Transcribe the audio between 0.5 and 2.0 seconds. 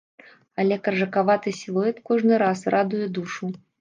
Але каржакаваты сілуэт